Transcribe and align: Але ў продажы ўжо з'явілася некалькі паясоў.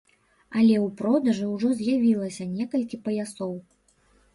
Але 0.61 0.75
ў 0.79 0.87
продажы 1.01 1.45
ўжо 1.53 1.67
з'явілася 1.83 2.51
некалькі 2.59 3.05
паясоў. 3.09 3.59